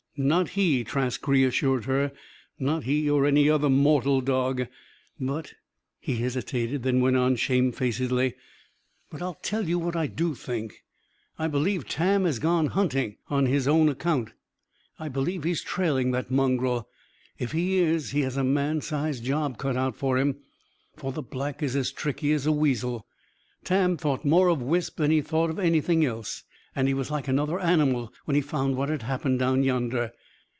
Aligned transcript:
"Not 0.17 0.49
he," 0.49 0.83
Trask 0.83 1.25
reassured 1.27 1.85
her. 1.85 2.11
"Not 2.59 2.83
he, 2.83 3.09
or 3.09 3.25
any 3.25 3.49
other 3.49 3.69
mortal 3.69 4.19
dog. 4.21 4.67
But," 5.19 5.53
he 5.99 6.17
hesitated, 6.17 6.83
then 6.83 6.99
went 6.99 7.15
on, 7.15 7.37
shamefacedly, 7.37 8.35
"but 9.09 9.21
I'll 9.21 9.39
tell 9.41 9.67
you 9.67 9.79
what 9.79 9.95
I 9.95 10.05
do 10.07 10.35
think. 10.35 10.83
I 11.39 11.47
believe 11.47 11.87
Tam 11.87 12.25
has 12.25 12.37
gone 12.39 12.67
hunting, 12.67 13.17
on 13.29 13.45
his 13.47 13.67
own 13.69 13.87
account. 13.89 14.33
I 14.99 15.07
believe 15.07 15.43
he's 15.45 15.63
trailing 15.63 16.11
that 16.11 16.29
mongrel. 16.29 16.89
If 17.39 17.53
he 17.53 17.77
is, 17.79 18.11
he 18.11 18.21
has 18.21 18.35
a 18.35 18.43
man's 18.43 18.87
size 18.87 19.21
job 19.21 19.57
cut 19.57 19.77
out 19.77 19.95
for 19.95 20.17
him. 20.19 20.41
For 20.97 21.13
the 21.13 21.23
Black 21.23 21.63
is 21.63 21.75
as 21.75 21.89
tricky 21.91 22.33
as 22.33 22.45
a 22.45 22.51
weasel. 22.51 23.07
Tam 23.63 23.95
thought 23.95 24.25
more 24.25 24.49
of 24.49 24.61
Wisp 24.61 24.97
than 24.97 25.09
he 25.09 25.21
thought 25.21 25.49
of 25.49 25.57
anything 25.57 26.05
else. 26.05 26.43
And 26.73 26.87
he 26.87 26.93
was 26.93 27.11
like 27.11 27.27
another 27.27 27.59
animal 27.59 28.13
when 28.23 28.35
he 28.35 28.39
found 28.39 28.77
what 28.77 28.87
had 28.87 29.01
happened, 29.01 29.39
down 29.39 29.61
yonder. 29.61 30.13